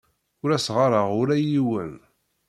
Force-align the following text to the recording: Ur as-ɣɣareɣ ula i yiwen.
Ur 0.43 0.49
as-ɣɣareɣ 0.51 1.07
ula 1.19 1.35
i 1.39 1.45
yiwen. 1.51 1.93